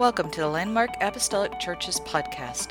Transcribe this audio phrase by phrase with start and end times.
[0.00, 2.68] Welcome to the Landmark Apostolic Churches podcast.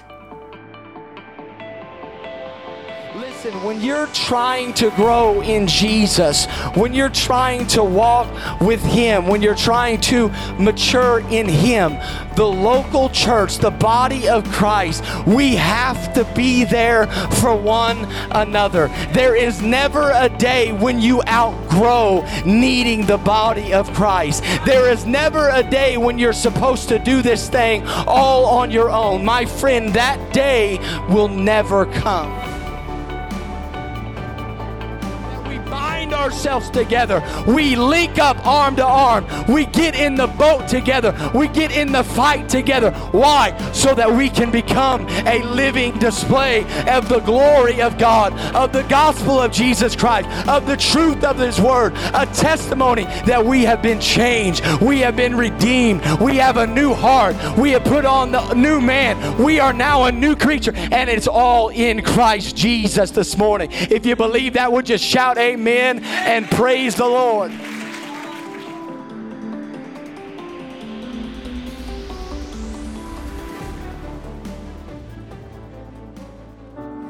[3.20, 6.46] Listen, when you're trying to grow in Jesus,
[6.76, 8.30] when you're trying to walk
[8.62, 11.98] with Him, when you're trying to mature in Him,
[12.38, 17.08] the local church, the body of Christ, we have to be there
[17.42, 18.88] for one another.
[19.12, 24.44] There is never a day when you outgrow needing the body of Christ.
[24.66, 28.90] There is never a day when you're supposed to do this thing all on your
[28.90, 29.26] own.
[29.26, 30.78] My friend, that day
[31.10, 32.39] will never come.
[36.30, 37.24] Ourselves together.
[37.48, 39.26] We link up arm to arm.
[39.48, 41.12] We get in the boat together.
[41.34, 42.92] We get in the fight together.
[43.12, 43.58] Why?
[43.72, 48.84] So that we can become a living display of the glory of God, of the
[48.84, 53.82] gospel of Jesus Christ, of the truth of His word, a testimony that we have
[53.82, 54.64] been changed.
[54.80, 56.02] We have been redeemed.
[56.22, 57.36] We have a new heart.
[57.58, 59.42] We have put on the new man.
[59.44, 63.70] We are now a new creature, and it's all in Christ Jesus this morning.
[63.72, 67.52] If you believe that, would just shout amen and praise the Lord.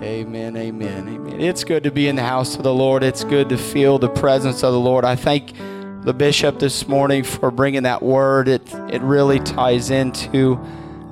[0.02, 1.42] Amen, amen, amen.
[1.42, 3.04] It's good to be in the house of the Lord.
[3.04, 5.06] It's good to feel the presence of the Lord.
[5.06, 5.54] I thank
[6.04, 8.48] the bishop this morning for bringing that word.
[8.48, 10.60] It it really ties into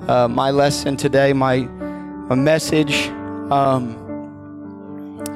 [0.08, 3.10] uh, my lesson today, my my message.
[3.52, 4.07] Um,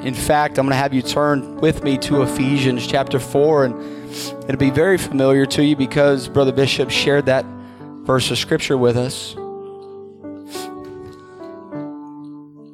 [0.03, 3.75] in fact, I'm going to have you turn with me to Ephesians chapter 4, and
[4.45, 7.45] it'll be very familiar to you because Brother Bishop shared that
[8.03, 9.35] verse of scripture with us.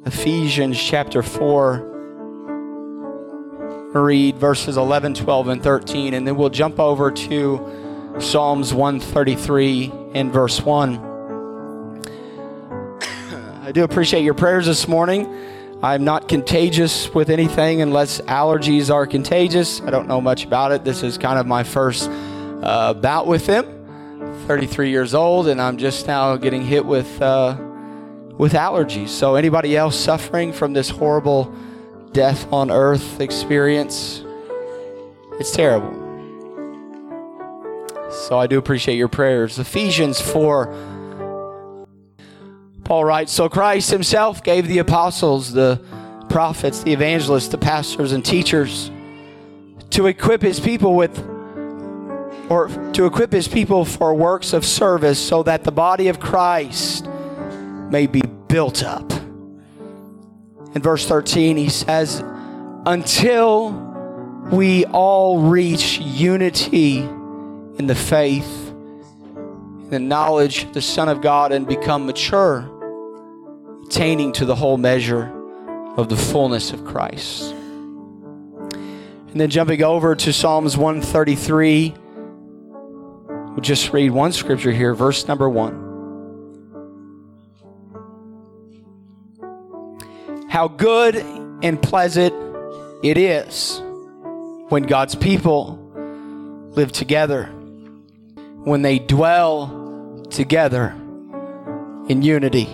[0.06, 8.16] Ephesians chapter 4, read verses 11, 12, and 13, and then we'll jump over to
[8.18, 10.96] Psalms 133 and verse 1.
[13.62, 15.47] I do appreciate your prayers this morning.
[15.80, 19.80] I'm not contagious with anything unless allergies are contagious.
[19.80, 20.82] I don't know much about it.
[20.82, 23.74] This is kind of my first uh, bout with them.
[24.48, 27.56] 33 years old, and I'm just now getting hit with uh,
[28.38, 29.10] with allergies.
[29.10, 31.54] So, anybody else suffering from this horrible
[32.10, 34.24] death on earth experience?
[35.38, 35.92] It's terrible.
[38.10, 39.60] So, I do appreciate your prayers.
[39.60, 40.74] Ephesians 4
[42.88, 45.78] Paul writes So Christ himself gave the apostles, the
[46.30, 48.90] prophets, the evangelists, the pastors, and teachers
[49.90, 51.18] to equip his people with
[52.48, 57.06] or to equip his people for works of service so that the body of Christ
[57.90, 59.12] may be built up.
[60.74, 62.24] In verse 13, he says,
[62.86, 63.72] Until
[64.50, 71.52] we all reach unity in the faith, in the knowledge of the Son of God,
[71.52, 72.74] and become mature
[73.88, 75.32] attaining to the whole measure
[75.96, 77.52] of the fullness of Christ.
[77.52, 81.94] And then jumping over to Psalms 133,
[83.28, 85.86] we'll just read one scripture here, verse number one.
[90.50, 91.16] How good
[91.62, 92.34] and pleasant
[93.02, 93.80] it is
[94.68, 95.78] when God's people
[96.72, 97.46] live together,
[98.64, 100.94] when they dwell together
[102.10, 102.68] in unity.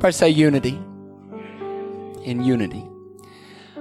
[0.00, 0.80] Everybody say unity.
[2.24, 2.82] In unity.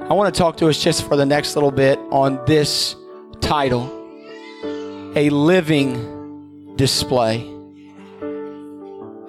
[0.02, 2.98] I want to talk to us just for the next little bit on this
[3.40, 3.86] title
[5.16, 7.50] A Living Display.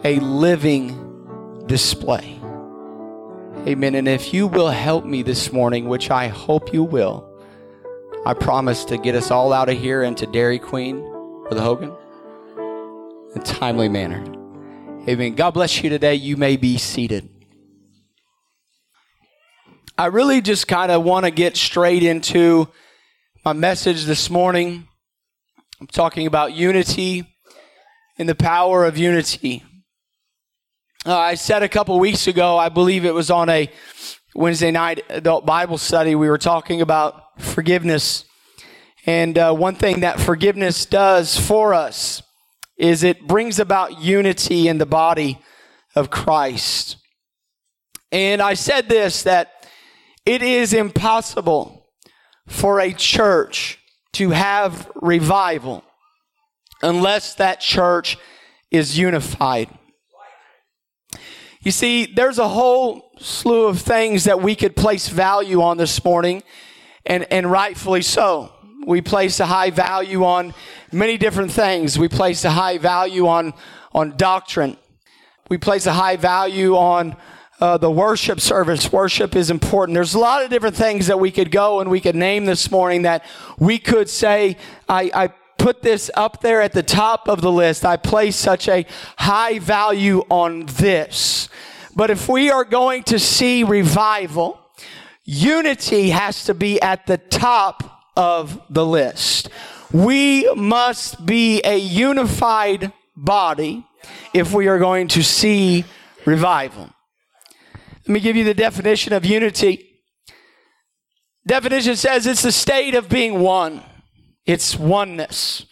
[0.02, 2.40] A living display.
[3.68, 3.94] Amen.
[3.94, 7.24] And if you will help me this morning, which I hope you will,
[8.26, 11.02] I promise to get us all out of here into Dairy Queen
[11.46, 11.92] for the Hogan
[13.36, 14.39] in a timely manner.
[15.08, 15.34] Amen.
[15.34, 16.14] God bless you today.
[16.14, 17.26] You may be seated.
[19.96, 22.68] I really just kind of want to get straight into
[23.42, 24.86] my message this morning.
[25.80, 27.26] I'm talking about unity
[28.18, 29.64] and the power of unity.
[31.06, 33.70] Uh, I said a couple weeks ago, I believe it was on a
[34.34, 38.26] Wednesday night adult Bible study, we were talking about forgiveness.
[39.06, 42.22] And uh, one thing that forgiveness does for us
[42.80, 45.38] is it brings about unity in the body
[45.94, 46.96] of Christ.
[48.10, 49.68] And I said this that
[50.24, 51.86] it is impossible
[52.48, 53.78] for a church
[54.14, 55.84] to have revival
[56.82, 58.16] unless that church
[58.70, 59.68] is unified.
[61.60, 66.02] You see, there's a whole slew of things that we could place value on this
[66.02, 66.42] morning,
[67.04, 68.54] and, and rightfully so.
[68.86, 70.54] We place a high value on
[70.92, 71.98] many different things.
[71.98, 73.52] We place a high value on,
[73.92, 74.76] on doctrine.
[75.48, 77.16] We place a high value on
[77.60, 78.90] uh, the worship service.
[78.90, 79.94] Worship is important.
[79.94, 82.70] There's a lot of different things that we could go and we could name this
[82.70, 83.24] morning that
[83.58, 84.56] we could say,
[84.88, 85.26] I, I
[85.58, 87.84] put this up there at the top of the list.
[87.84, 88.86] I place such a
[89.18, 91.50] high value on this.
[91.94, 94.58] But if we are going to see revival,
[95.24, 99.48] unity has to be at the top of the list.
[99.94, 103.86] We must be a unified body
[104.34, 105.86] if we are going to see
[106.26, 106.90] revival.
[108.06, 110.02] Let me give you the definition of unity.
[111.46, 113.82] Definition says it's the state of being one.
[114.44, 115.64] It's oneness.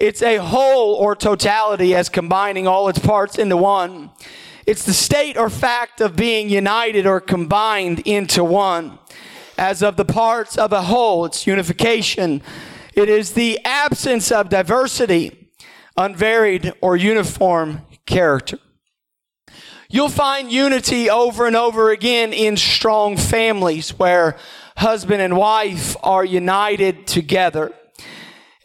[0.00, 4.10] It's a whole or totality as combining all its parts into one.
[4.66, 8.98] It's the state or fact of being united or combined into one.
[9.56, 12.42] As of the parts of a whole, it's unification.
[12.94, 15.50] It is the absence of diversity,
[15.96, 18.58] unvaried or uniform character.
[19.88, 24.36] You'll find unity over and over again in strong families where
[24.76, 27.72] husband and wife are united together.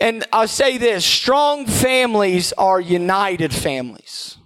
[0.01, 4.38] And I'll say this strong families are united families.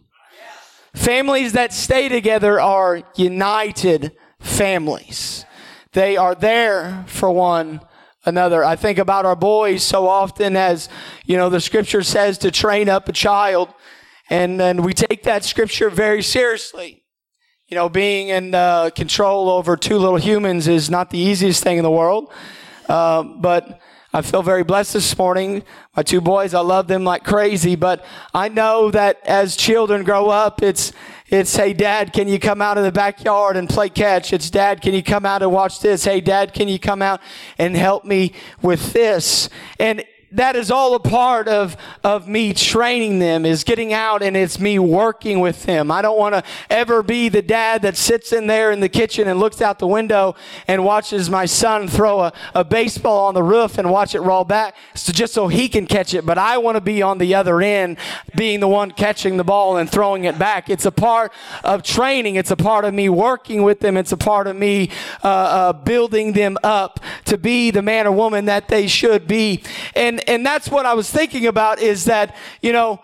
[0.93, 5.45] Families that stay together are united families.
[5.93, 7.81] They are there for one
[8.25, 8.63] another.
[8.63, 10.89] I think about our boys so often as,
[11.25, 13.69] you know, the scripture says to train up a child.
[14.29, 17.03] And, and we take that scripture very seriously.
[17.67, 21.77] You know, being in uh, control over two little humans is not the easiest thing
[21.77, 22.31] in the world.
[22.89, 23.79] Uh, but
[24.13, 25.63] I feel very blessed this morning.
[25.95, 28.03] My two boys, I love them like crazy, but
[28.33, 30.91] I know that as children grow up, it's,
[31.27, 34.33] it's, hey, dad, can you come out in the backyard and play catch?
[34.33, 36.03] It's, dad, can you come out and watch this?
[36.03, 37.21] Hey, dad, can you come out
[37.57, 39.49] and help me with this?
[39.79, 44.35] And that is all a part of, of me training them is getting out and
[44.35, 45.91] it's me working with them.
[45.91, 49.27] I don't want to ever be the dad that sits in there in the kitchen
[49.27, 50.35] and looks out the window
[50.67, 54.43] and watches my son throw a, a baseball on the roof and watch it roll
[54.43, 56.25] back so just so he can catch it.
[56.25, 57.97] But I want to be on the other end,
[58.35, 60.67] being the one catching the ball and throwing it back.
[60.67, 61.31] It's a part
[61.63, 62.35] of training.
[62.35, 63.97] It's a part of me working with them.
[63.97, 64.89] It's a part of me
[65.23, 69.61] uh, uh, building them up to be the man or woman that they should be.
[69.95, 72.99] And and that's what I was thinking about is that, you know,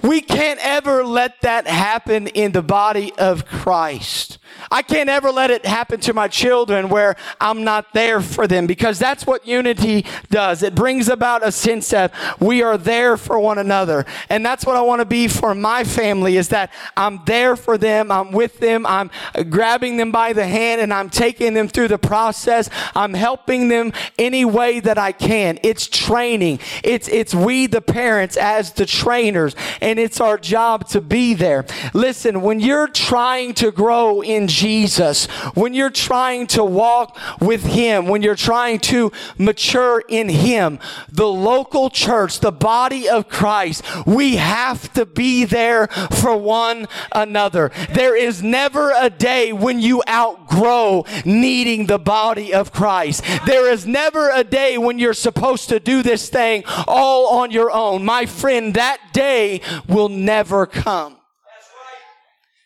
[0.00, 4.38] we can't ever let that happen in the body of Christ.
[4.70, 8.66] I can't ever let it happen to my children where I'm not there for them
[8.66, 10.62] because that's what unity does.
[10.62, 14.06] It brings about a sense that we are there for one another.
[14.28, 17.76] And that's what I want to be for my family is that I'm there for
[17.76, 18.10] them.
[18.10, 18.86] I'm with them.
[18.86, 19.10] I'm
[19.50, 22.70] grabbing them by the hand and I'm taking them through the process.
[22.94, 25.58] I'm helping them any way that I can.
[25.62, 26.60] It's training.
[26.82, 31.66] It's, it's we, the parents, as the trainers and it's our job to be there.
[31.92, 38.06] Listen, when you're trying to grow in Jesus, when you're trying to walk with Him,
[38.06, 40.78] when you're trying to mature in Him,
[41.10, 47.72] the local church, the body of Christ, we have to be there for one another.
[47.90, 53.24] There is never a day when you outgrow needing the body of Christ.
[53.46, 57.72] There is never a day when you're supposed to do this thing all on your
[57.72, 58.04] own.
[58.04, 61.16] My friend, that day will never come.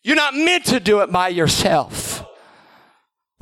[0.02, 2.05] You're not meant to do it by yourself.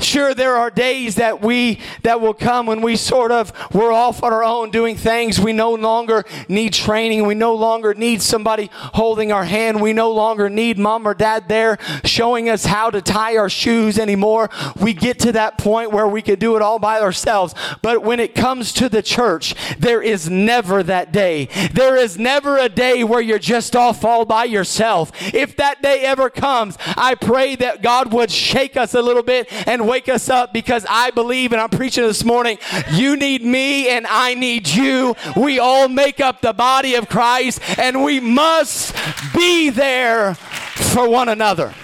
[0.05, 4.23] Sure, there are days that we, that will come when we sort of, we're off
[4.23, 5.41] on our own doing things.
[5.41, 7.27] We no longer need training.
[7.27, 9.81] We no longer need somebody holding our hand.
[9.81, 13.99] We no longer need mom or dad there showing us how to tie our shoes
[13.99, 14.51] anymore.
[14.79, 17.55] We get to that point where we could do it all by ourselves.
[17.81, 21.49] But when it comes to the church, there is never that day.
[21.73, 25.13] There is never a day where you're just off all by yourself.
[25.33, 29.51] If that day ever comes, I pray that God would shake us a little bit
[29.67, 32.59] and wake us up because I believe, and I'm preaching this morning,
[32.93, 35.15] you need me and I need you.
[35.37, 38.95] We all make up the body of Christ and we must
[39.35, 41.75] be there for one another.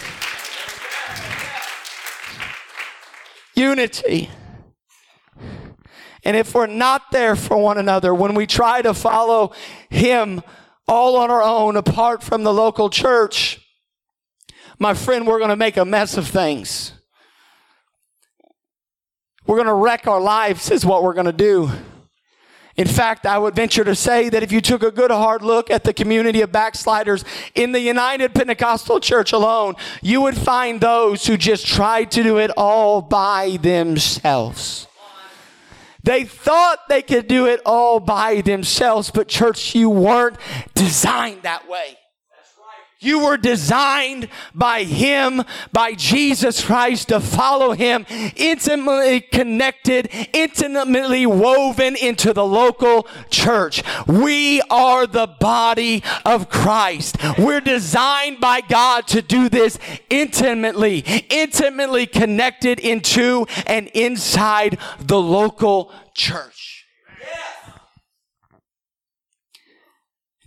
[3.54, 4.30] Unity.
[6.24, 9.52] And if we're not there for one another, when we try to follow
[9.88, 10.42] Him
[10.86, 13.60] all on our own, apart from the local church,
[14.78, 16.92] my friend, we're going to make a mess of things.
[19.50, 21.72] We're going to wreck our lives, is what we're going to do.
[22.76, 25.72] In fact, I would venture to say that if you took a good hard look
[25.72, 27.24] at the community of backsliders
[27.56, 32.38] in the United Pentecostal Church alone, you would find those who just tried to do
[32.38, 34.86] it all by themselves.
[36.04, 40.36] They thought they could do it all by themselves, but church, you weren't
[40.76, 41.98] designed that way.
[43.02, 45.42] You were designed by Him,
[45.72, 48.04] by Jesus Christ to follow Him,
[48.36, 53.82] intimately connected, intimately woven into the local church.
[54.06, 57.16] We are the body of Christ.
[57.38, 59.78] We're designed by God to do this
[60.10, 60.98] intimately,
[61.30, 66.84] intimately connected into and inside the local church.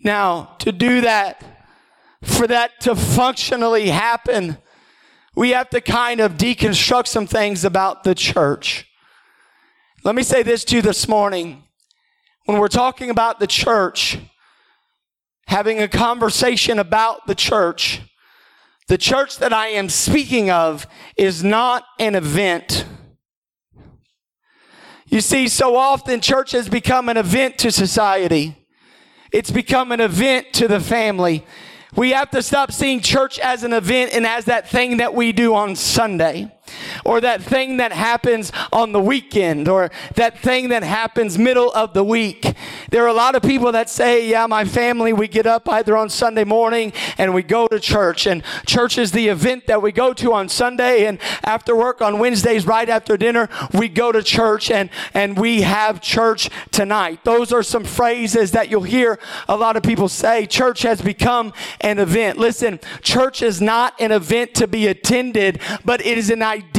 [0.03, 1.52] Now, to do that,
[2.24, 4.58] for that to functionally happen,
[5.36, 8.88] we have to kind of deconstruct some things about the church.
[10.03, 11.63] Let me say this to you this morning.
[12.46, 14.18] When we're talking about the church,
[15.48, 18.01] having a conversation about the church,
[18.88, 22.86] the church that I am speaking of is not an event.
[25.08, 28.58] You see, so often church has become an event to society.
[29.32, 31.46] It's become an event to the family.
[31.96, 35.32] We have to stop seeing church as an event and as that thing that we
[35.32, 36.52] do on Sunday
[37.06, 41.94] or that thing that happens on the weekend or that thing that happens middle of
[41.94, 42.54] the week.
[42.90, 45.96] There are a lot of people that say, yeah, my family, we get up either
[45.98, 49.92] on Sunday morning and we go to church and church is the event that we
[49.92, 54.24] go to on Sunday and after work on Wednesdays, right after dinner, we go to
[54.24, 57.24] church and, and we have church tonight.
[57.24, 60.46] Those are some phrases that you'll hear a lot of people say.
[60.46, 62.38] Church has become an event.
[62.38, 66.73] Listen, church is not an event to be attended, but it is an idea,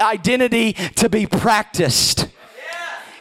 [0.00, 2.28] identity to be practiced.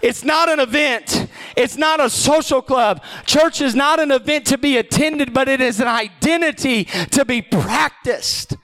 [0.01, 1.27] It's not an event.
[1.55, 3.03] It's not a social club.
[3.25, 7.41] Church is not an event to be attended, but it is an identity to be
[7.41, 8.57] practiced.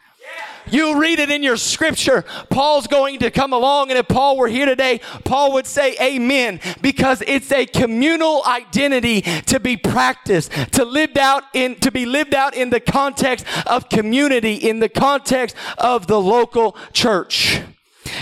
[0.69, 2.23] You read it in your scripture.
[2.49, 6.59] Paul's going to come along, and if Paul were here today, Paul would say amen
[6.81, 12.33] because it's a communal identity to be practiced, to lived out in to be lived
[12.33, 17.61] out in the context of community, in the context of the local church.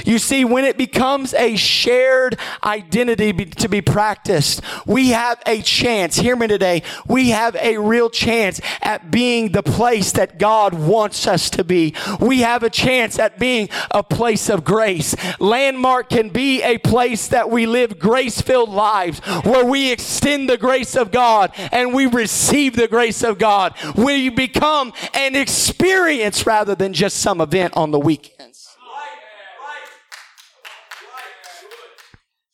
[0.05, 5.61] You see, when it becomes a shared identity be, to be practiced, we have a
[5.61, 6.17] chance.
[6.17, 6.83] Hear me today.
[7.07, 11.93] We have a real chance at being the place that God wants us to be.
[12.19, 15.15] We have a chance at being a place of grace.
[15.39, 20.57] Landmark can be a place that we live grace filled lives where we extend the
[20.57, 23.73] grace of God and we receive the grace of God.
[23.95, 28.50] We become an experience rather than just some event on the weekends.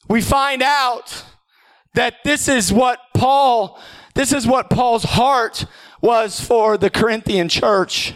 [0.07, 1.23] We find out
[1.93, 3.79] that this is what Paul,
[4.13, 5.65] this is what Paul's heart
[6.01, 8.13] was for the Corinthian church.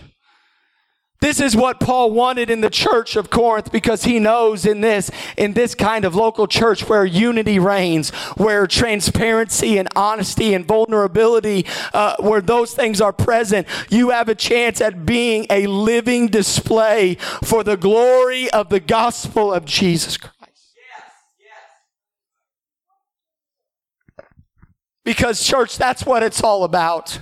[1.20, 5.12] This is what Paul wanted in the church of Corinth because he knows in this,
[5.38, 11.68] in this kind of local church where unity reigns, where transparency and honesty and vulnerability,
[11.94, 17.16] uh, where those things are present, you have a chance at being a living display
[17.44, 20.41] for the glory of the gospel of Jesus Christ.
[25.04, 27.20] Because, church, that's what it's all about.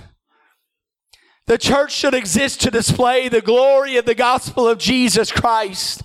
[1.46, 6.02] The church should exist to display the glory of the gospel of Jesus Christ.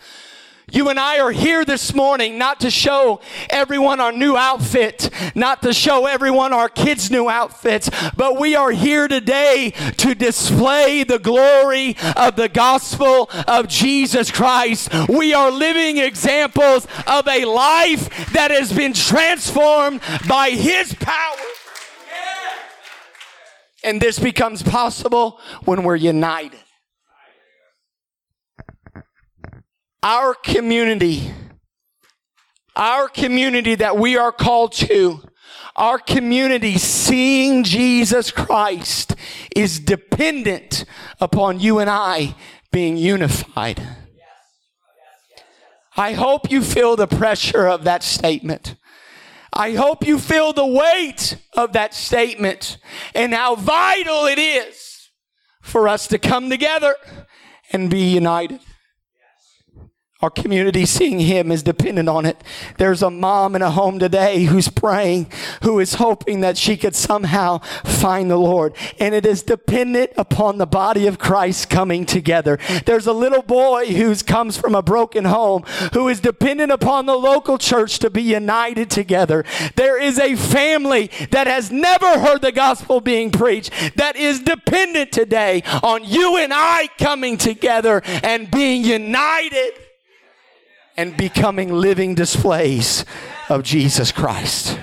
[0.72, 5.62] You and I are here this morning not to show everyone our new outfit, not
[5.62, 11.20] to show everyone our kids' new outfits, but we are here today to display the
[11.20, 14.90] glory of the gospel of Jesus Christ.
[15.08, 21.65] We are living examples of a life that has been transformed by His power.
[23.84, 26.60] And this becomes possible when we're united.
[30.02, 31.32] Our community,
[32.76, 35.22] our community that we are called to,
[35.76, 39.16] our community seeing Jesus Christ
[39.56, 40.86] is dependent
[41.20, 42.36] upon you and I
[42.72, 43.82] being unified.
[45.98, 48.76] I hope you feel the pressure of that statement.
[49.56, 52.78] I hope you feel the weight of that statement
[53.14, 55.10] and how vital it is
[55.62, 56.96] for us to come together
[57.72, 58.60] and be united.
[60.26, 62.44] Our community seeing him is dependent on it.
[62.80, 65.28] There's a mom in a home today who's praying,
[65.62, 68.76] who is hoping that she could somehow find the Lord.
[69.00, 72.58] And it is dependent upon the body of Christ coming together.
[72.88, 75.62] There's a little boy who comes from a broken home
[75.94, 79.46] who is dependent upon the local church to be united together.
[79.76, 85.12] There is a family that has never heard the gospel being preached that is dependent
[85.12, 89.85] today on you and I coming together and being united
[90.98, 93.06] and becoming living displays
[93.50, 94.80] of Jesus Christ.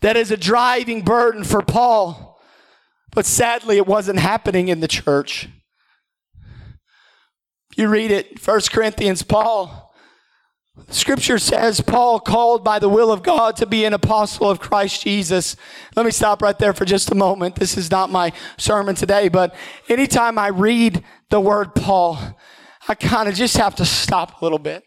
[0.00, 2.40] That is a driving burden for Paul,
[3.12, 5.48] but sadly, it wasn't happening in the church.
[7.76, 9.88] You read it, 1 Corinthians, Paul
[10.90, 15.02] Scripture says Paul called by the will of God to be an apostle of Christ
[15.02, 15.56] Jesus.
[15.96, 17.56] Let me stop right there for just a moment.
[17.56, 19.54] This is not my sermon today, but
[19.88, 22.38] anytime I read the word Paul,
[22.88, 24.82] I kind of just have to stop a little bit.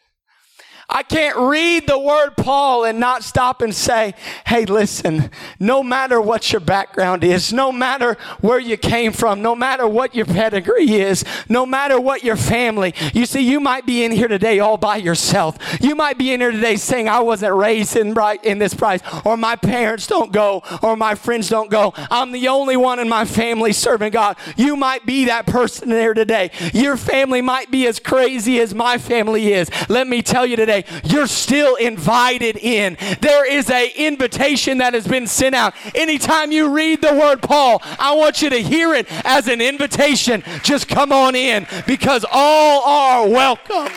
[0.93, 4.13] I can't read the word Paul and not stop and say,
[4.45, 9.55] hey, listen, no matter what your background is, no matter where you came from, no
[9.55, 14.03] matter what your pedigree is, no matter what your family, you see, you might be
[14.03, 15.57] in here today all by yourself.
[15.79, 18.99] You might be in here today saying, I wasn't raised in, right, in this price,
[19.23, 21.93] or my parents don't go, or my friends don't go.
[21.95, 24.35] I'm the only one in my family serving God.
[24.57, 26.51] You might be that person there today.
[26.73, 29.69] Your family might be as crazy as my family is.
[29.87, 32.97] Let me tell you today, you're still invited in.
[33.21, 35.73] There is a invitation that has been sent out.
[35.95, 40.43] Anytime you read the word Paul, I want you to hear it as an invitation.
[40.63, 43.91] Just come on in because all are welcome.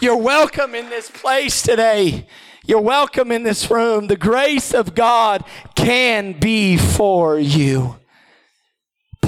[0.00, 2.26] You're welcome in this place today.
[2.64, 4.06] You're welcome in this room.
[4.06, 5.42] The grace of God
[5.74, 7.96] can be for you.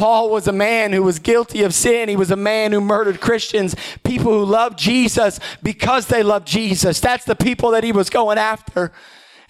[0.00, 2.08] Paul was a man who was guilty of sin.
[2.08, 7.00] He was a man who murdered Christians, people who loved Jesus because they loved Jesus.
[7.00, 8.92] That's the people that he was going after.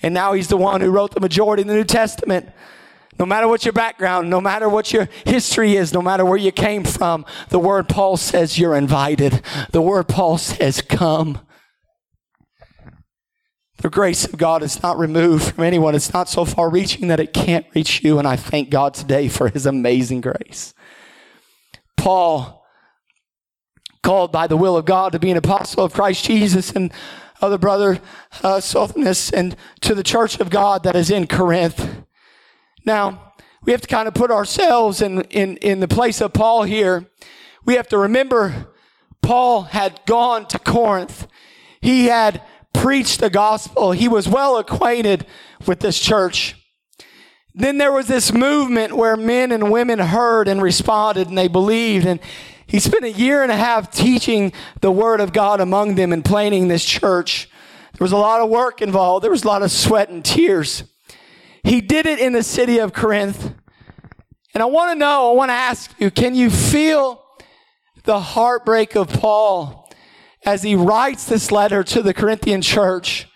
[0.03, 2.49] And now he's the one who wrote the majority of the New Testament.
[3.17, 6.51] No matter what your background, no matter what your history is, no matter where you
[6.51, 9.43] came from, the word Paul says you're invited.
[9.71, 11.39] The word Paul says come.
[13.81, 15.95] The grace of God is not removed from anyone.
[15.95, 18.19] It's not so far reaching that it can't reach you.
[18.19, 20.75] And I thank God today for his amazing grace.
[21.97, 22.67] Paul,
[24.03, 26.93] called by the will of God to be an apostle of Christ Jesus and
[27.41, 28.01] other brother
[28.43, 28.61] uh,
[29.35, 32.05] and to the church of God that is in Corinth.
[32.85, 36.65] Now, we have to kind of put ourselves in, in, in the place of Paul
[36.65, 37.07] here.
[37.65, 38.69] We have to remember
[39.23, 41.27] Paul had gone to Corinth.
[41.81, 42.43] He had
[42.81, 43.93] preached the gospel.
[43.93, 45.27] He was well acquainted
[45.67, 46.57] with this church.
[47.55, 52.07] Then there was this movement where men and women heard and responded and they believed.
[52.07, 52.21] And
[52.67, 56.25] he spent a year and a half teaching the word of God among them and
[56.25, 57.51] planting this church.
[57.99, 59.25] There was a lot of work involved.
[59.25, 60.85] There was a lot of sweat and tears.
[61.63, 63.53] He did it in the city of Corinth.
[64.55, 67.23] And I want to know, I want to ask you, can you feel
[68.05, 69.80] the heartbreak of Paul
[70.45, 73.27] as he writes this letter to the Corinthian church.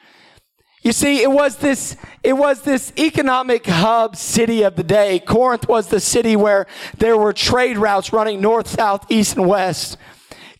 [0.83, 5.19] You see, it was this, it was this economic hub city of the day.
[5.19, 6.67] Corinth was the city where
[6.99, 9.97] there were trade routes running north, south, east, and west.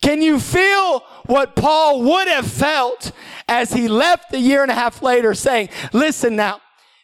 [0.03, 3.13] Can you feel what Paul would have felt
[3.49, 6.61] as he left a year and a half later saying, listen now,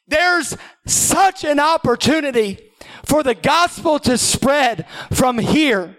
[0.06, 2.72] there's such an opportunity
[3.04, 5.96] for the gospel to spread from here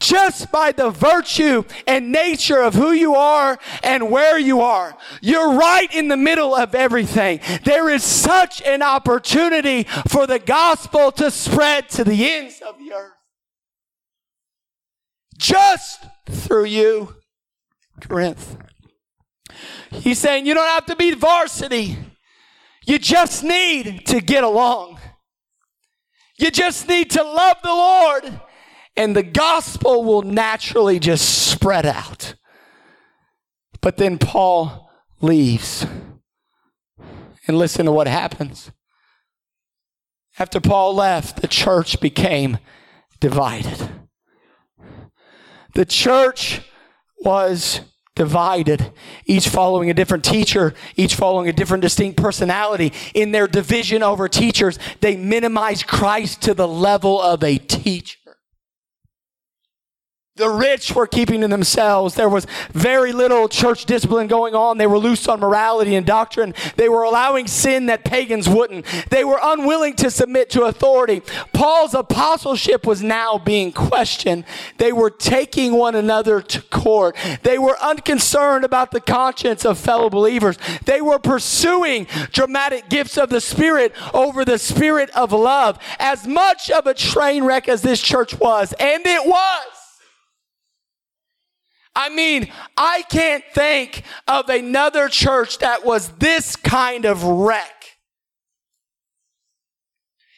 [0.00, 4.96] just by the virtue and nature of who you are and where you are.
[5.20, 7.40] You're right in the middle of everything.
[7.64, 12.92] There is such an opportunity for the gospel to spread to the ends of the
[12.92, 13.12] earth.
[15.38, 17.16] Just through you,
[18.00, 18.56] Corinth.
[19.90, 21.96] He's saying you don't have to be varsity.
[22.86, 24.98] You just need to get along.
[26.38, 28.40] You just need to love the Lord
[28.98, 32.34] and the gospel will naturally just spread out.
[33.80, 35.86] But then Paul leaves.
[37.46, 38.72] And listen to what happens.
[40.38, 42.58] After Paul left, the church became
[43.20, 43.88] divided.
[45.74, 46.60] The church
[47.20, 47.80] was
[48.16, 48.92] divided,
[49.26, 52.92] each following a different teacher, each following a different distinct personality.
[53.14, 58.18] In their division over teachers, they minimized Christ to the level of a teacher.
[60.38, 62.14] The rich were keeping to themselves.
[62.14, 64.78] There was very little church discipline going on.
[64.78, 66.54] They were loose on morality and doctrine.
[66.76, 68.86] They were allowing sin that pagans wouldn't.
[69.10, 71.22] They were unwilling to submit to authority.
[71.52, 74.44] Paul's apostleship was now being questioned.
[74.76, 77.16] They were taking one another to court.
[77.42, 80.56] They were unconcerned about the conscience of fellow believers.
[80.84, 85.78] They were pursuing dramatic gifts of the Spirit over the Spirit of love.
[85.98, 89.77] As much of a train wreck as this church was, and it was.
[91.98, 97.98] I mean, I can't think of another church that was this kind of wreck.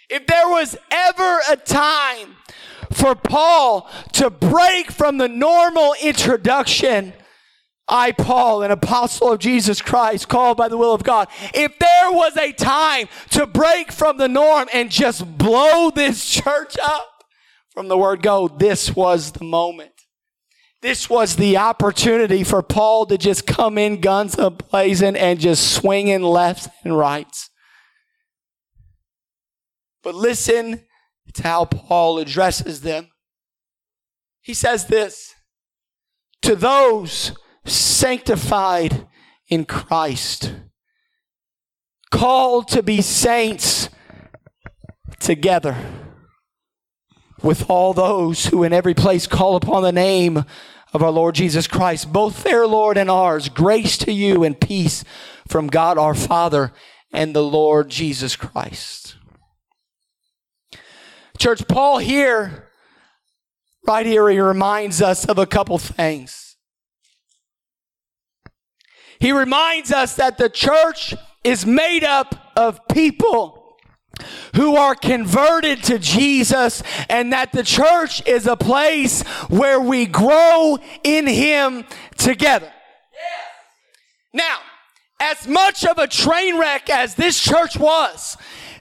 [0.09, 2.37] If there was ever a time
[2.91, 7.13] for Paul to break from the normal introduction
[7.87, 12.11] I, Paul, an apostle of Jesus Christ, called by the will of God, if there
[12.11, 17.25] was a time to break from the norm and just blow this church up
[17.69, 20.00] from the word go, this was the moment.
[20.83, 25.75] This was the opportunity for Paul to just come in guns a blazing and just
[25.75, 27.51] swinging left and rights.
[30.03, 30.87] But listen
[31.35, 33.09] to how Paul addresses them.
[34.41, 35.35] He says this
[36.43, 37.33] to those
[37.67, 39.07] sanctified
[39.49, 40.55] in Christ,
[42.11, 43.91] called to be saints
[45.19, 45.77] together
[47.43, 50.45] with all those who in every place call upon the name
[50.93, 53.49] of our Lord Jesus Christ, both their Lord and ours.
[53.49, 55.05] Grace to you and peace
[55.47, 56.73] from God our Father
[57.13, 59.17] and the Lord Jesus Christ.
[61.39, 62.69] Church, Paul here,
[63.87, 66.57] right here, he reminds us of a couple things.
[69.19, 73.60] He reminds us that the church is made up of people
[74.55, 80.79] who are converted to Jesus and that the church is a place where we grow
[81.03, 81.85] in Him
[82.17, 82.73] together.
[84.33, 84.59] Now,
[85.19, 88.37] as much of a train wreck as this church was,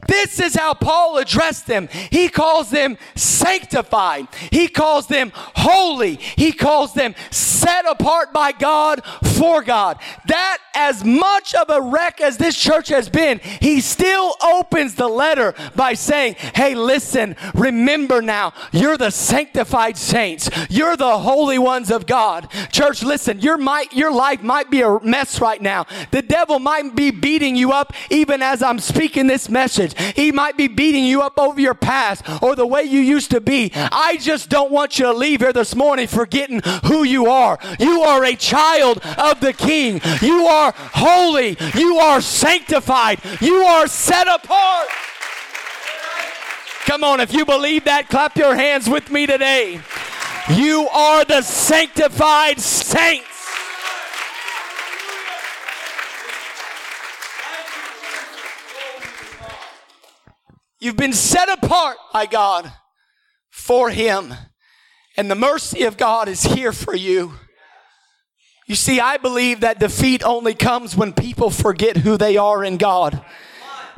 [0.09, 1.87] this is how Paul addressed them.
[2.09, 4.27] He calls them sanctified.
[4.51, 6.15] He calls them holy.
[6.15, 9.03] He calls them set apart by God
[9.37, 9.99] for God.
[10.25, 15.07] That as much of a wreck as this church has been, he still opens the
[15.07, 20.49] letter by saying, Hey, listen, remember now, you're the sanctified saints.
[20.69, 22.49] You're the holy ones of God.
[22.71, 25.85] Church, listen, your might, your life might be a mess right now.
[26.11, 29.93] The devil might be beating you up even as I'm speaking this message message.
[30.15, 33.41] He might be beating you up over your past or the way you used to
[33.41, 33.71] be.
[33.75, 37.57] I just don't want you to leave here this morning forgetting who you are.
[37.79, 40.01] You are a child of the King.
[40.21, 41.57] You are holy.
[41.75, 43.19] You are sanctified.
[43.41, 44.87] You are set apart.
[46.85, 49.79] Come on, if you believe that, clap your hands with me today.
[50.49, 53.38] You are the sanctified saints.
[60.79, 62.71] You've been set apart by God
[63.49, 64.33] for Him.
[65.17, 67.33] And the mercy of God is here for you.
[68.67, 72.77] You see, I believe that defeat only comes when people forget who they are in
[72.77, 73.25] God.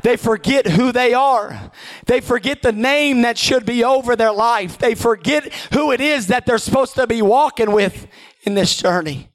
[0.02, 1.72] They forget who they are.
[2.06, 4.78] They forget the name that should be over their life.
[4.78, 8.08] They forget who it is that they're supposed to be walking with
[8.44, 9.30] in this journey.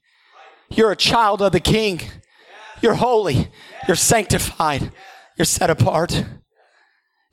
[0.69, 2.01] You're a child of the King.
[2.81, 3.49] You're holy.
[3.87, 4.91] You're sanctified.
[5.37, 6.25] You're set apart.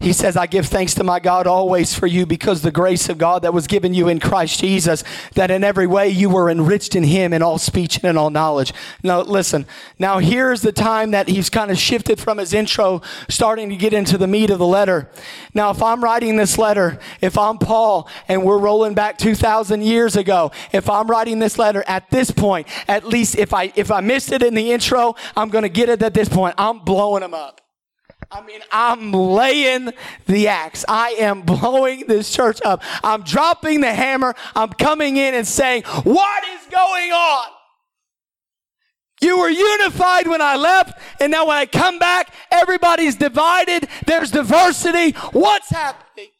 [0.05, 3.17] He says, I give thanks to my God always for you because the grace of
[3.17, 5.03] God that was given you in Christ Jesus,
[5.33, 8.29] that in every way you were enriched in him in all speech and in all
[8.29, 8.75] knowledge.
[9.03, 9.65] Now, listen,
[9.99, 13.95] now here's the time that he's kind of shifted from his intro, starting to get
[13.95, 15.09] into the meat of the letter.
[15.55, 20.17] Now, if I'm writing this letter, if I'm Paul and we're rolling back 2,000 years
[20.17, 24.03] ago, if I'm writing this letter at this point, at least if I, if I
[24.03, 26.57] missed it in the intro, I'm going to get it at this point.
[26.59, 27.63] I'm blowing them up.
[28.35, 29.93] I mean, I'm laying
[30.27, 30.85] the axe.
[30.89, 32.83] I am blowing this church up.
[33.05, 34.35] I'm dropping the hammer.
[34.57, 37.47] I'm coming in and saying, What is going on?
[39.21, 43.89] You were unified when I left, and now when I come back, everybody's divided.
[44.05, 45.13] There's diversity.
[45.31, 46.31] What's happening?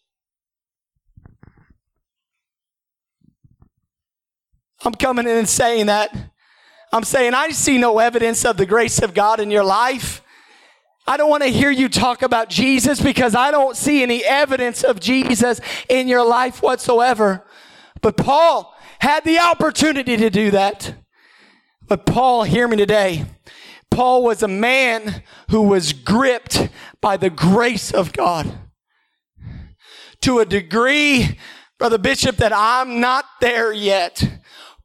[4.85, 6.11] I'm coming in and saying that.
[6.93, 10.24] I'm saying, I see no evidence of the grace of God in your life.
[11.07, 14.83] I don't want to hear you talk about Jesus because I don't see any evidence
[14.83, 17.45] of Jesus in your life whatsoever.
[18.01, 20.95] But Paul had the opportunity to do that.
[21.87, 23.27] But Paul, hear me today.
[23.91, 26.69] Paul was a man who was gripped
[27.03, 28.59] by the grace of God
[30.23, 31.39] to a degree,
[31.79, 34.41] Brother Bishop, that I'm not there yet.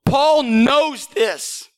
[0.05, 1.69] Paul knows this.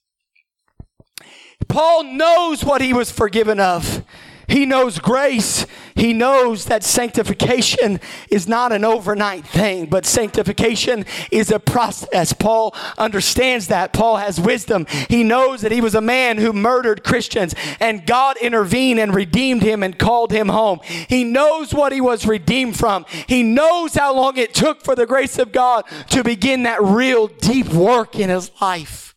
[1.68, 4.04] Paul knows what he was forgiven of.
[4.52, 5.66] He knows grace.
[5.96, 12.34] He knows that sanctification is not an overnight thing, but sanctification is a process.
[12.34, 13.94] Paul understands that.
[13.94, 14.88] Paul has wisdom.
[15.10, 19.64] He knows that he was a man who murdered Christians and God intervened and redeemed
[19.64, 20.82] him and called him home.
[20.84, 23.06] He knows what he was redeemed from.
[23.28, 27.28] He knows how long it took for the grace of God to begin that real
[27.28, 29.16] deep work in his life.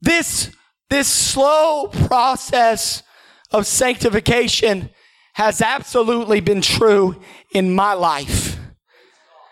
[0.00, 0.50] This,
[0.88, 3.02] this slow process
[3.52, 4.90] of sanctification
[5.34, 7.20] has absolutely been true
[7.52, 8.59] in my life.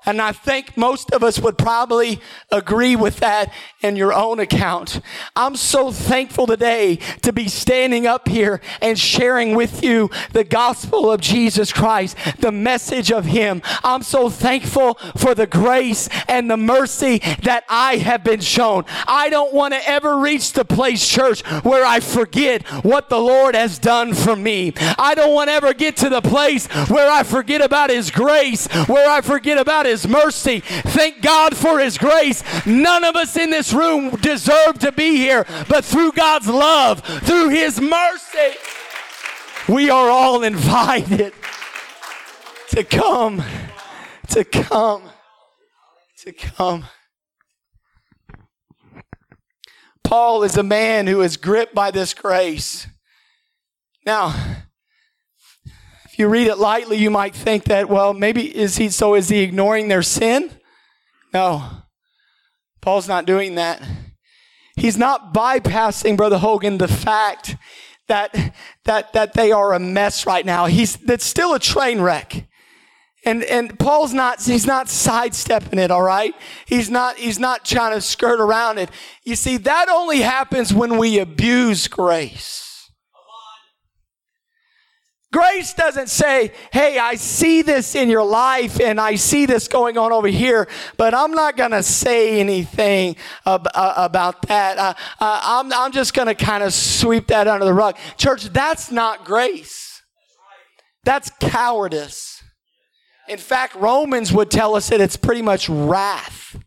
[0.09, 2.19] And I think most of us would probably
[2.51, 5.03] agree with that in your own account.
[5.37, 11.13] I'm so thankful today to be standing up here and sharing with you the gospel
[11.13, 13.61] of Jesus Christ, the message of Him.
[13.85, 18.87] I'm so thankful for the grace and the mercy that I have been shown.
[19.07, 23.55] I don't want to ever reach the place, church, where I forget what the Lord
[23.55, 24.73] has done for me.
[24.99, 28.67] I don't want to ever get to the place where I forget about His grace,
[28.87, 30.61] where I forget about His mercy.
[30.61, 32.43] Thank God for His grace.
[32.67, 37.49] None of us in this room deserve to be here, but through God's love, through
[37.49, 38.59] His mercy,
[39.69, 41.33] we are all invited
[42.71, 43.43] to come,
[44.29, 45.03] to come,
[46.19, 46.85] to come.
[50.05, 52.87] Paul is a man who is gripped by this grace.
[54.07, 54.35] Now,
[56.19, 59.41] you read it lightly, you might think that, well, maybe is he so is he
[59.41, 60.51] ignoring their sin?
[61.33, 61.65] No.
[62.81, 63.83] Paul's not doing that.
[64.77, 67.57] He's not bypassing, Brother Hogan, the fact
[68.09, 68.55] that
[68.85, 70.67] that that they are a mess right now.
[70.67, 72.47] He's that's still a train wreck.
[73.25, 76.35] And and Paul's not he's not sidestepping it, all right?
[76.67, 78.91] He's not he's not trying to skirt around it.
[79.25, 82.68] You see, that only happens when we abuse grace.
[85.31, 89.99] Grace doesn't say, hey, I see this in your life and I see this going
[89.99, 93.15] on over here, but I'm not going to say anything
[93.45, 94.79] ab- uh, about that.
[94.79, 97.99] Uh, uh, I'm, I'm just going to kind of sweep that under the rug.
[98.17, 100.03] Church, that's not grace.
[101.05, 102.43] That's cowardice.
[103.29, 106.59] In fact, Romans would tell us that it's pretty much wrath.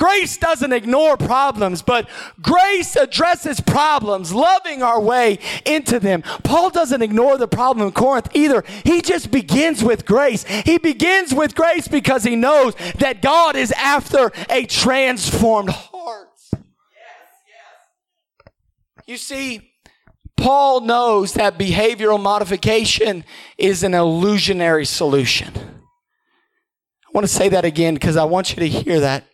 [0.00, 2.08] Grace doesn't ignore problems, but
[2.40, 6.22] grace addresses problems, loving our way into them.
[6.42, 8.64] Paul doesn't ignore the problem in Corinth either.
[8.82, 10.44] He just begins with grace.
[10.44, 16.28] He begins with grace because he knows that God is after a transformed heart.
[19.06, 19.74] You see,
[20.38, 23.22] Paul knows that behavioral modification
[23.58, 25.52] is an illusionary solution.
[25.54, 29.24] I want to say that again because I want you to hear that.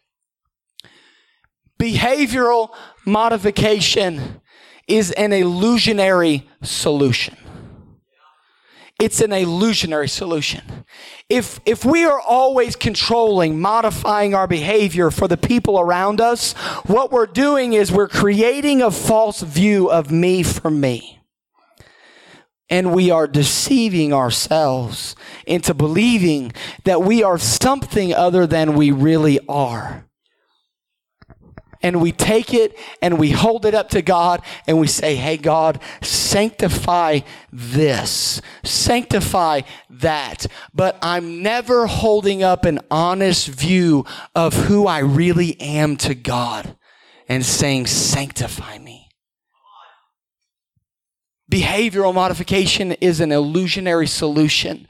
[1.78, 4.40] Behavioral modification
[4.88, 7.36] is an illusionary solution.
[8.98, 10.62] It's an illusionary solution.
[11.28, 16.54] If, if we are always controlling, modifying our behavior for the people around us,
[16.86, 21.20] what we're doing is we're creating a false view of me for me.
[22.70, 25.14] And we are deceiving ourselves
[25.46, 26.52] into believing
[26.84, 30.05] that we are something other than we really are
[31.86, 35.36] and we take it and we hold it up to God and we say, Hey,
[35.36, 37.20] God, sanctify
[37.52, 40.48] this, sanctify that.
[40.74, 46.76] But I'm never holding up an honest view of who I really am to God
[47.28, 49.05] and saying, Sanctify me.
[51.50, 54.88] Behavioral modification is an illusionary solution.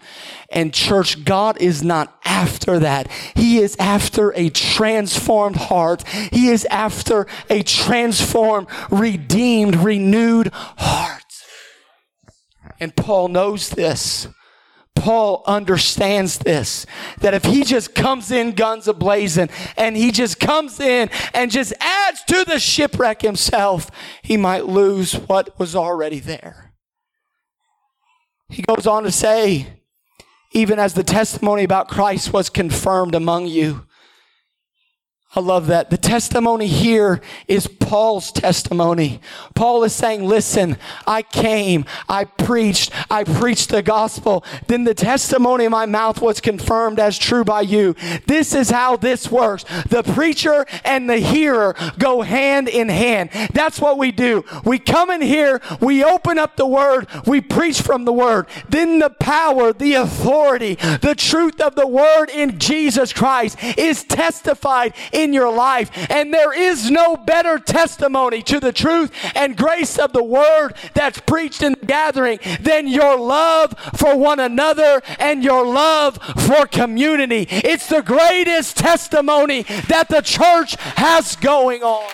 [0.51, 3.11] And church, God is not after that.
[3.35, 6.07] He is after a transformed heart.
[6.09, 11.23] He is after a transformed, redeemed, renewed heart.
[12.81, 14.29] And Paul knows this.
[14.97, 16.87] Paul understands this
[17.21, 21.73] that if he just comes in guns ablazing and he just comes in and just
[21.79, 23.91] adds to the shipwreck himself,
[24.23, 26.73] he might lose what was already there.
[28.49, 29.81] He goes on to say,
[30.53, 33.87] even as the testimony about Christ was confirmed among you.
[35.37, 35.91] I love that.
[35.91, 39.21] The testimony here is Paul's testimony.
[39.55, 44.47] Paul is saying, listen, I came, I preached, I preached the gospel.
[44.67, 47.95] Then the testimony in my mouth was confirmed as true by you.
[48.27, 49.65] This is how this works.
[49.91, 53.29] The preacher and the hearer go hand in hand.
[53.53, 54.43] That's what we do.
[54.65, 58.47] We come in here, we open up the word, we preach from the word.
[58.71, 64.95] Then the power, the authority, the truth of the word in Jesus Christ is testified
[65.13, 65.91] in in your life.
[66.09, 71.21] And there is no better testimony to the truth and grace of the word that's
[71.21, 77.47] preached in the gathering than your love for one another and your love for community.
[77.51, 82.11] It's the greatest testimony that the church has going on.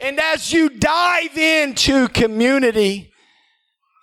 [0.00, 3.12] And as you dive into community,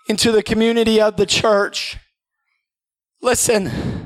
[0.07, 1.97] into the community of the church,
[3.21, 3.98] listen,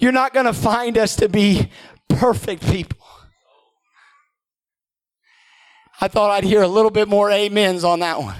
[0.00, 1.70] you're not going to find us to be
[2.08, 2.98] perfect people.
[6.00, 8.36] I thought I'd hear a little bit more amens on that one.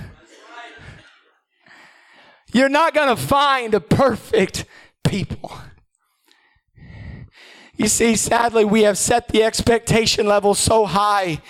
[2.52, 4.64] You're not going to find a perfect
[5.04, 5.52] people.
[7.76, 11.40] You see, sadly, we have set the expectation level so high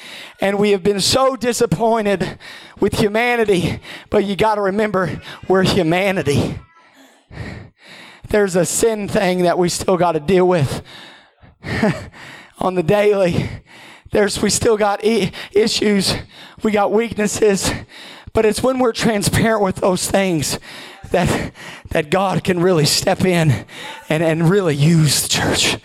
[0.41, 2.39] and we have been so disappointed
[2.79, 3.81] with humanity.
[4.11, 6.59] But you got to remember, we're humanity.
[8.31, 10.85] There's a sin thing that we still got to deal with
[12.61, 13.51] on the daily.
[14.13, 16.15] There's, we still got e- issues.
[16.63, 17.73] We got weaknesses.
[18.33, 20.61] But it's when we're transparent with those things
[21.11, 21.53] that,
[21.89, 23.67] that God can really step in
[24.09, 25.79] and, and really use the church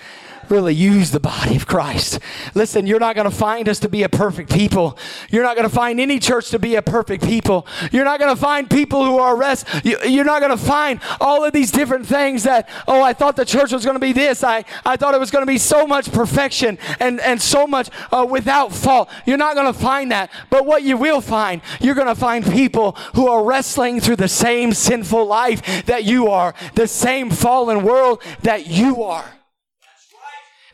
[0.50, 2.20] really use the body of Christ.
[2.54, 4.98] Listen, you're not going to find us to be a perfect people.
[5.30, 7.68] You're not going to find any church to be a perfect people.
[7.92, 9.68] You're not going to find people who are rest.
[9.84, 13.46] You're not going to find all of these different things that, oh, I thought the
[13.46, 14.44] church was going to be this.
[14.44, 17.90] I, I thought it was going to be so much perfection and, and so much
[18.12, 19.10] uh, without fault.
[19.26, 20.32] You're not going to find that.
[20.50, 24.28] But what you will find, you're going to find people who are wrestling through the
[24.28, 29.35] same sinful life that you are, the same fallen world that you are.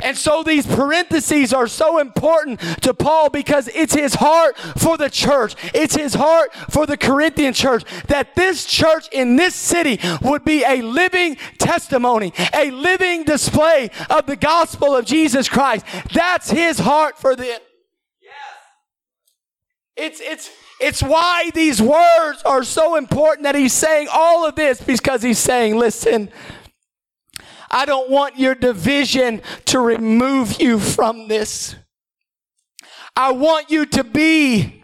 [0.03, 5.09] And so these parentheses are so important to Paul because it's his heart for the
[5.09, 5.55] church.
[5.73, 10.63] It's his heart for the Corinthian church that this church in this city would be
[10.63, 15.85] a living testimony, a living display of the gospel of Jesus Christ.
[16.13, 17.59] That's his heart for them.
[19.97, 24.81] It's, it's, it's why these words are so important that he's saying all of this
[24.81, 26.31] because he's saying, listen,
[27.71, 31.75] I don't want your division to remove you from this.
[33.15, 34.80] I want you to be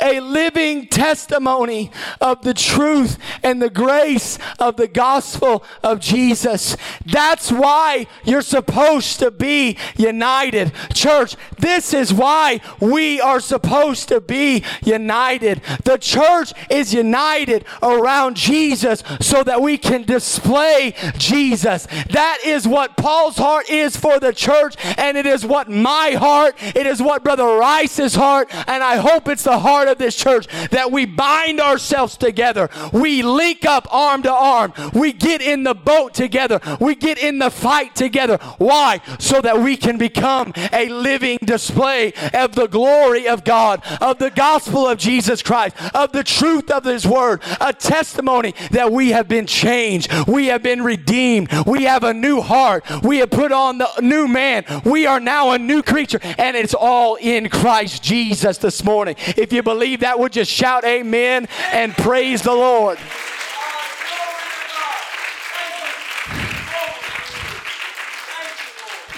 [0.00, 6.76] a living testimony of the truth and the grace of the gospel of Jesus.
[7.04, 10.72] That's why you're supposed to be united.
[10.94, 15.62] Church, this is why we are supposed to be united.
[15.84, 21.86] The church is united around Jesus so that we can display Jesus.
[22.10, 26.54] That is what Paul's heart is for the church, and it is what my heart,
[26.74, 30.46] it is what Brother Rice's heart, and I hope it's the heart of this church
[30.70, 32.68] that we bind ourselves together.
[32.92, 34.72] We link up arm to arm.
[34.92, 36.60] We get in the boat together.
[36.80, 38.38] We get in the fight together.
[38.58, 39.00] Why?
[39.18, 44.30] So that we can become a living display of the glory of God, of the
[44.30, 49.28] gospel of Jesus Christ, of the truth of His word, a testimony that we have
[49.28, 50.12] been changed.
[50.26, 51.52] We have been redeemed.
[51.66, 52.84] We have a new heart.
[53.02, 54.64] We have put on the new man.
[54.84, 59.16] We are now a new creature, and it's all in Christ Jesus this morning.
[59.18, 62.98] If you believe believe that, would just shout amen and praise the Lord.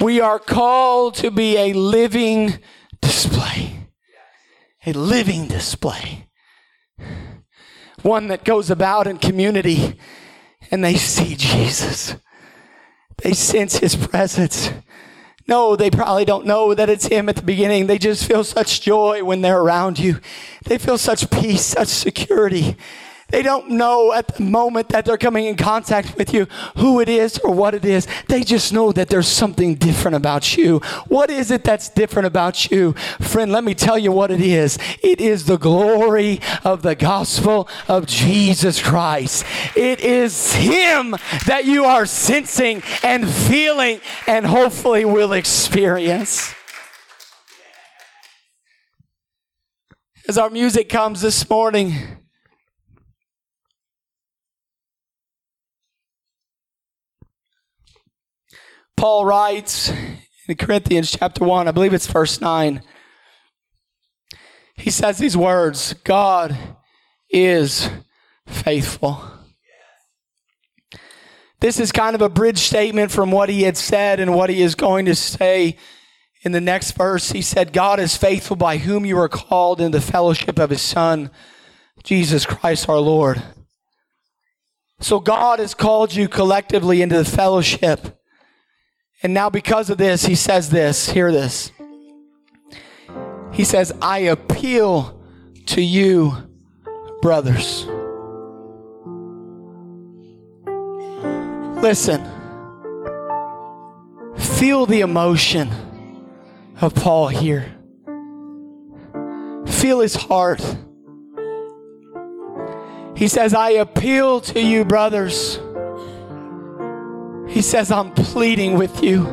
[0.01, 2.59] We are called to be a living
[3.01, 3.89] display.
[4.85, 6.27] A living display.
[8.03, 9.97] One that goes about in community
[10.73, 12.17] and they see Jesus.
[13.19, 14.73] They sense his presence.
[15.49, 17.87] No, they probably don't know that it's Him at the beginning.
[17.87, 20.21] They just feel such joy when they're around you.
[20.65, 22.77] They feel such peace, such security.
[23.31, 26.47] They don't know at the moment that they're coming in contact with you
[26.79, 28.07] who it is or what it is.
[28.27, 30.79] They just know that there's something different about you.
[31.09, 32.95] What is it that's different about you?
[33.21, 34.79] Friend, let me tell you what it is.
[35.03, 39.45] It is the glory of the gospel of Jesus Christ.
[39.77, 41.15] It is Him
[41.47, 46.55] that you are sensing and feeling and hopefully will experience.
[50.27, 52.19] As our music comes this morning,
[58.99, 59.93] Paul writes
[60.49, 62.83] in Corinthians chapter 1, I believe it's verse 9.
[64.75, 66.59] He says these words God
[67.31, 67.89] is
[68.49, 69.23] faithful.
[71.61, 74.63] This is kind of a bridge statement from what he had said and what he
[74.63, 75.77] is going to say
[76.43, 77.31] in the next verse.
[77.31, 80.83] He said, God is faithful by whom you are called in the fellowship of his
[80.83, 81.31] Son,
[82.03, 83.45] Jesus Christ our Lord.
[84.99, 88.18] So God has called you collectively into the fellowship
[89.23, 91.73] and now, because of this, he says this hear this.
[93.53, 95.21] He says, I appeal
[95.67, 96.35] to you,
[97.21, 97.87] brothers.
[101.83, 102.25] Listen,
[104.37, 105.71] feel the emotion
[106.81, 107.75] of Paul here.
[109.67, 110.63] Feel his heart.
[113.17, 115.59] He says, I appeal to you, brothers
[117.49, 119.27] he says, I'm pleading with you.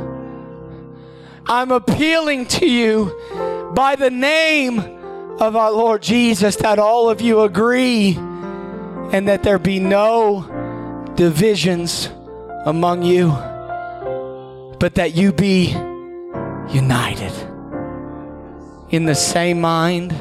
[1.47, 4.80] I'm appealing to you by the name
[5.39, 12.09] of our Lord Jesus that all of you agree and that there be no divisions
[12.66, 13.30] among you,
[14.80, 15.68] but that you be
[16.74, 17.32] united
[18.89, 20.13] in the same mind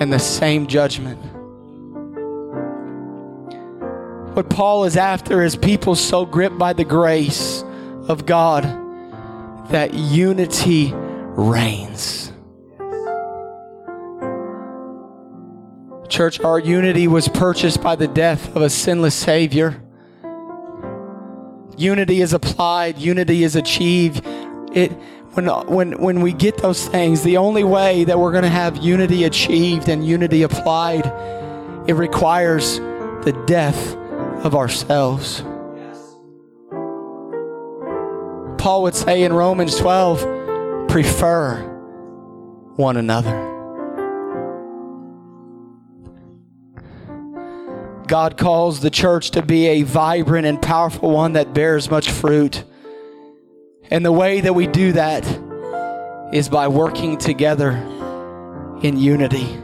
[0.00, 1.18] and the same judgment.
[4.34, 7.62] What Paul is after is people so gripped by the grace
[8.08, 8.64] of God
[9.68, 12.32] that unity reigns.
[16.08, 19.82] Church, our unity was purchased by the death of a sinless Savior.
[21.76, 24.24] Unity is applied, unity is achieved.
[24.72, 24.92] It
[25.34, 28.78] when when when we get those things, the only way that we're going to have
[28.78, 31.04] unity achieved and unity applied,
[31.86, 32.78] it requires
[33.24, 33.98] the death
[34.44, 35.42] of ourselves.
[38.58, 41.56] Paul would say in Romans 12, prefer
[42.76, 43.50] one another.
[48.06, 52.62] God calls the church to be a vibrant and powerful one that bears much fruit.
[53.90, 55.24] And the way that we do that
[56.32, 57.70] is by working together
[58.82, 59.56] in unity,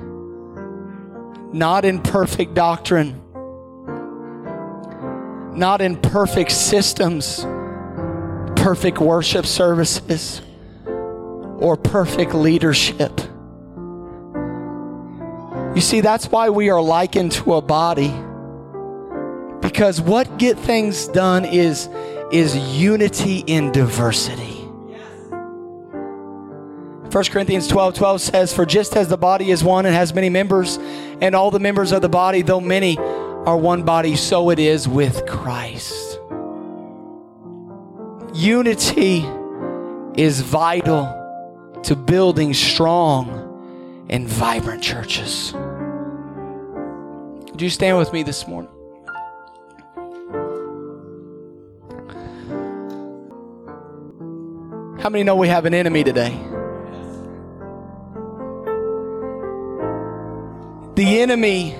[1.53, 3.21] not in perfect doctrine,
[5.59, 7.45] not in perfect systems,
[8.57, 10.41] perfect worship services,
[10.87, 13.21] or perfect leadership.
[15.75, 18.15] You see, that's why we are likened to a body.
[19.61, 21.89] Because what get things done is,
[22.33, 24.59] is unity in diversity.
[27.11, 30.29] 1 Corinthians 12 12 says, For just as the body is one and has many
[30.29, 30.79] members,
[31.21, 32.97] and all the members of the body, though many,
[33.47, 36.21] are one body, so it is with Christ.
[38.35, 39.25] Unity
[40.17, 41.15] is vital
[41.83, 45.53] to building strong and vibrant churches.
[47.51, 48.71] Would you stand with me this morning?
[55.01, 56.37] How many know we have an enemy today?
[60.97, 61.77] The enemy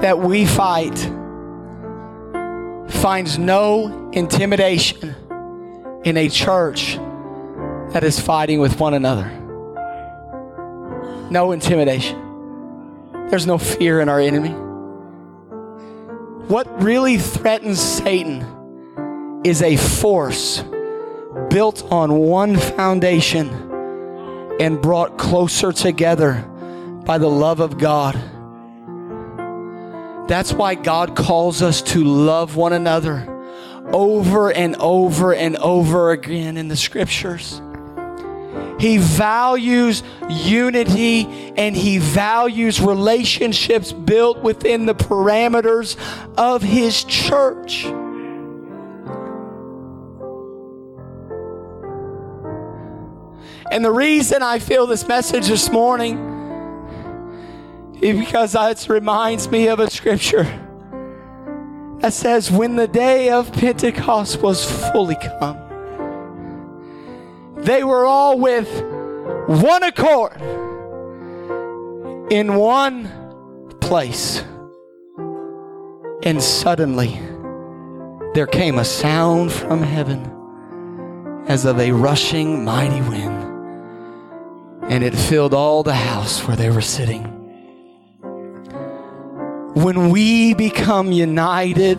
[0.00, 0.96] that we fight
[3.00, 5.14] finds no intimidation
[6.04, 6.96] in a church
[7.92, 9.28] that is fighting with one another.
[11.30, 12.16] No intimidation.
[13.28, 14.50] There's no fear in our enemy.
[16.48, 20.62] What really threatens Satan is a force
[21.50, 23.48] built on one foundation
[24.60, 26.42] and brought closer together
[27.04, 28.18] by the love of God.
[30.28, 33.34] That's why God calls us to love one another
[33.86, 37.62] over and over and over again in the scriptures.
[38.78, 41.24] He values unity
[41.56, 45.96] and he values relationships built within the parameters
[46.36, 47.86] of his church.
[53.70, 56.37] And the reason I feel this message this morning
[58.00, 60.44] because it reminds me of a scripture
[62.00, 65.58] that says, When the day of Pentecost was fully come,
[67.56, 68.68] they were all with
[69.48, 70.40] one accord
[72.30, 73.10] in one
[73.80, 74.44] place.
[76.22, 77.20] And suddenly
[78.34, 80.34] there came a sound from heaven
[81.48, 83.44] as of a rushing mighty wind,
[84.84, 87.37] and it filled all the house where they were sitting
[89.84, 91.98] when we become united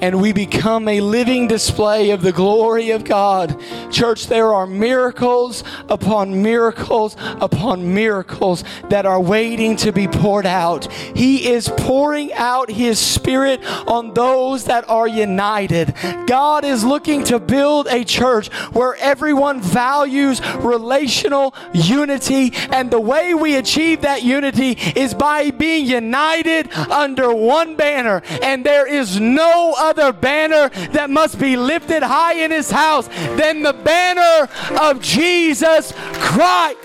[0.00, 3.58] and we become a living display of the glory of God.
[3.90, 10.90] Church, there are miracles upon miracles upon miracles that are waiting to be poured out.
[10.92, 15.94] He is pouring out His Spirit on those that are united.
[16.26, 23.34] God is looking to build a church where everyone values relational unity, and the way
[23.34, 29.74] we achieve that unity is by being united under one banner, and there is no
[29.78, 34.48] other banner that must be lifted high in his house than the banner
[34.80, 36.78] of Jesus Christ.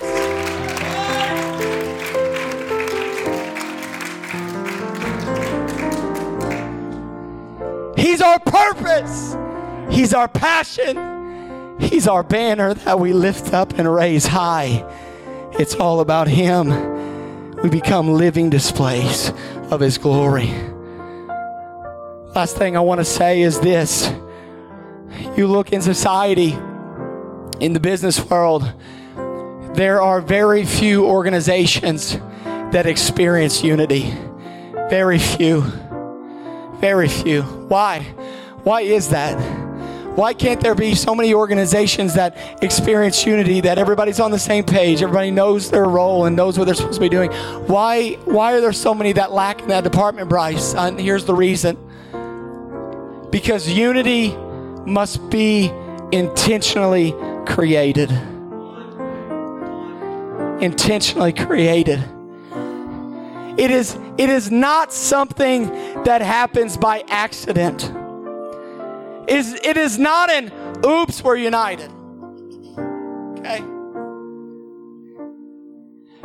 [7.96, 9.36] He's our purpose.
[9.90, 11.78] He's our passion.
[11.78, 14.84] He's our banner that we lift up and raise high.
[15.58, 17.56] It's all about Him.
[17.62, 19.32] We become living displays
[19.70, 20.71] of His glory.
[22.34, 24.10] Last thing I want to say is this
[25.36, 26.52] you look in society,
[27.60, 28.72] in the business world,
[29.74, 34.14] there are very few organizations that experience unity.
[34.88, 35.60] Very few.
[36.80, 37.42] Very few.
[37.42, 38.00] Why?
[38.64, 39.36] Why is that?
[40.16, 44.64] Why can't there be so many organizations that experience unity that everybody's on the same
[44.64, 47.30] page, everybody knows their role and knows what they're supposed to be doing?
[47.66, 50.74] Why why are there so many that lack in that department, Bryce?
[50.74, 51.76] And here's the reason.
[53.32, 54.36] Because unity
[54.84, 55.72] must be
[56.12, 57.14] intentionally
[57.46, 58.10] created.
[60.60, 62.04] Intentionally created.
[63.56, 65.66] It is, it is not something
[66.04, 67.90] that happens by accident.
[69.26, 70.52] It is, it is not an
[70.84, 71.90] oops, we're united.
[73.38, 73.64] Okay?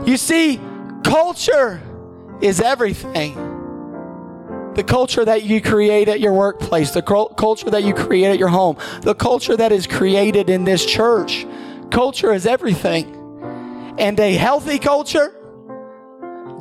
[0.05, 0.60] You see,
[1.05, 1.82] culture
[2.41, 3.57] is everything
[4.78, 8.47] the culture that you create at your workplace, the culture that you create at your
[8.47, 11.47] home, the culture that is created in this church.
[11.89, 13.15] Culture is everything.
[13.97, 15.34] And a healthy culture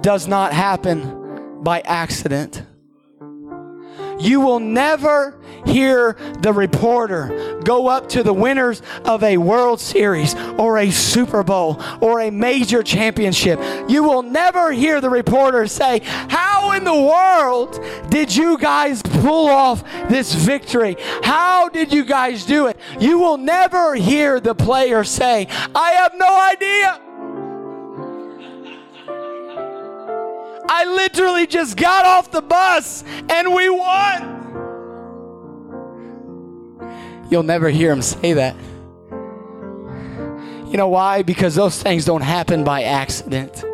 [0.00, 2.62] does not happen by accident.
[4.18, 5.36] You will never
[5.66, 11.42] hear the reporter go up to the winners of a World Series or a Super
[11.42, 13.60] Bowl or a major championship.
[13.88, 19.48] You will never hear the reporter say, How in the world did you guys pull
[19.48, 20.96] off this victory?
[21.22, 22.78] How did you guys do it?
[23.00, 27.05] You will never hear the player say, I have no idea.
[30.68, 34.32] I literally just got off the bus and we won.
[37.30, 38.56] You'll never hear him say that.
[40.70, 41.22] You know why?
[41.22, 43.64] Because those things don't happen by accident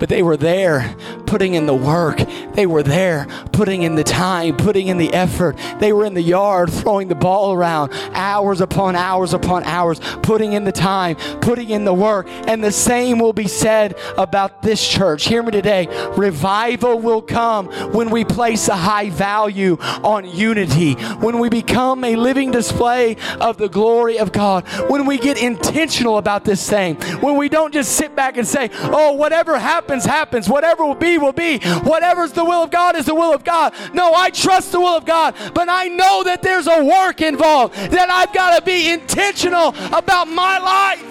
[0.00, 0.96] but they were there
[1.26, 2.20] putting in the work.
[2.54, 5.56] They were there putting in the time, putting in the effort.
[5.78, 10.54] They were in the yard throwing the ball around hours upon hours upon hours, putting
[10.54, 12.26] in the time, putting in the work.
[12.28, 15.28] And the same will be said about this church.
[15.28, 15.86] Hear me today.
[16.16, 22.16] Revival will come when we place a high value on unity, when we become a
[22.16, 27.36] living display of the glory of God, when we get intentional about this thing, when
[27.36, 30.48] we don't just sit back and say, oh, whatever happens happens, happens.
[30.48, 31.58] Whatever will be, will be.
[31.58, 33.74] Whatever's the will of God is the will of God.
[33.92, 37.74] No, I trust the will of God, but I know that there's a work involved,
[37.74, 41.04] that I've got to be intentional about my life.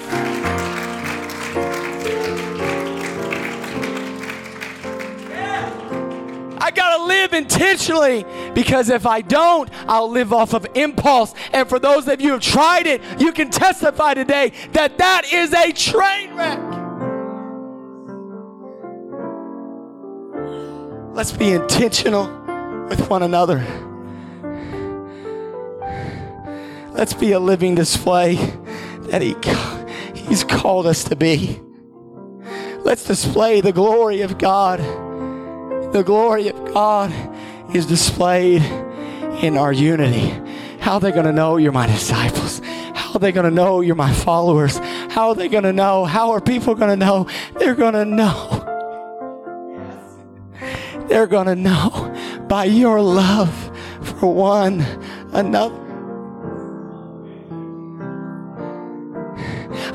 [6.62, 11.34] I got to live intentionally because if I don't, I'll live off of impulse.
[11.52, 15.34] And for those of you who have tried it, you can testify today that that
[15.34, 16.79] is a train wreck.
[21.14, 22.28] Let's be intentional
[22.88, 23.66] with one another.
[26.92, 28.36] Let's be a living display
[29.10, 29.36] that he,
[30.14, 31.60] He's called us to be.
[32.80, 34.80] Let's display the glory of God.
[35.94, 37.12] The glory of God
[37.76, 38.62] is displayed
[39.42, 40.30] in our unity.
[40.80, 42.60] How are they going to know you're my disciples?
[42.94, 44.78] How are they going to know you're my followers?
[45.10, 46.06] How are they going to know?
[46.06, 47.28] How are people going to know?
[47.58, 48.59] They're going to know
[51.10, 52.16] they're going to know
[52.48, 53.54] by your love
[54.20, 54.82] for one
[55.34, 55.89] another.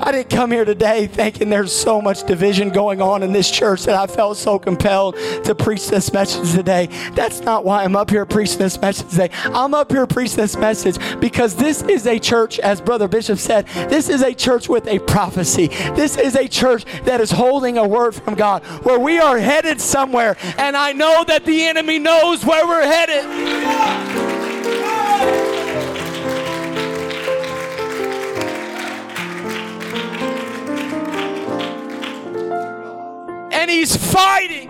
[0.04, 3.84] I didn't come here today thinking there's so much division going on in this church
[3.84, 6.90] that I felt so compelled to preach this message today.
[7.14, 9.30] That's not why I'm up here preaching this message today.
[9.44, 13.66] I'm up here preaching this message because this is a church, as Brother Bishop said,
[13.88, 15.68] this is a church with a prophecy.
[15.96, 19.80] This is a church that is holding a word from God where we are headed
[19.80, 20.36] somewhere.
[20.58, 24.43] And I know that the enemy knows where we're headed.
[33.64, 34.68] And he's fighting.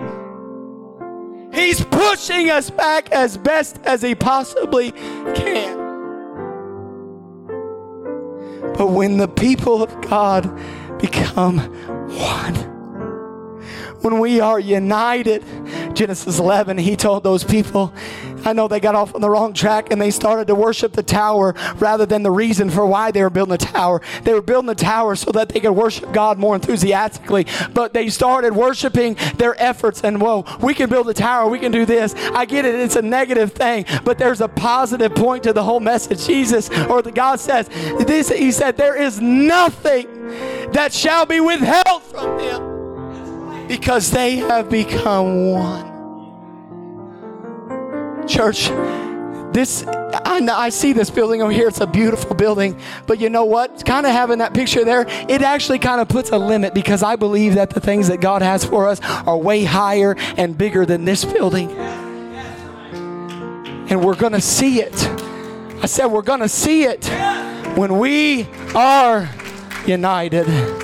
[1.52, 4.92] He's pushing us back as best as he possibly
[5.34, 5.76] can.
[8.78, 10.44] But when the people of God
[11.00, 12.73] become one,
[14.04, 15.42] when we are united,
[15.94, 17.94] Genesis 11, he told those people,
[18.44, 21.02] I know they got off on the wrong track and they started to worship the
[21.02, 24.02] tower rather than the reason for why they were building the tower.
[24.22, 28.10] They were building the tower so that they could worship God more enthusiastically, but they
[28.10, 32.14] started worshiping their efforts and, whoa, we can build a tower, we can do this.
[32.14, 35.80] I get it, it's a negative thing, but there's a positive point to the whole
[35.80, 36.26] message.
[36.26, 37.68] Jesus or the God says,
[38.04, 40.28] this, He said, there is nothing
[40.72, 42.73] that shall be withheld from them
[43.68, 45.92] because they have become one.
[48.26, 48.68] Church,
[49.52, 49.84] this
[50.24, 51.68] I, I see this building over here.
[51.68, 52.80] It's a beautiful building.
[53.06, 53.84] But you know what?
[53.84, 57.16] Kind of having that picture there, it actually kind of puts a limit because I
[57.16, 61.04] believe that the things that God has for us are way higher and bigger than
[61.04, 61.70] this building.
[63.90, 65.08] And we're going to see it.
[65.82, 67.06] I said, we're going to see it
[67.76, 69.28] when we are
[69.86, 70.83] united.